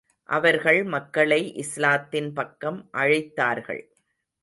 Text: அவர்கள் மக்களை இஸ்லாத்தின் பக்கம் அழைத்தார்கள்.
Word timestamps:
அவர்கள் 0.29 0.83
மக்களை 0.83 1.53
இஸ்லாத்தின் 1.55 2.33
பக்கம் 2.33 2.89
அழைத்தார்கள். 2.93 3.83